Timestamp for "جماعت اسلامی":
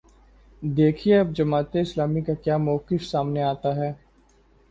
1.35-2.21